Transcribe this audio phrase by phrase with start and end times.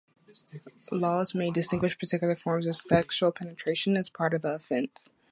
[0.91, 5.11] Laws may distinguish particular forms of sexual penetration as part of the offense.